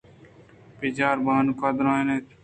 بچار 0.79 1.17
بانک 1.25 1.59
ءَدرّائینت 1.65 2.27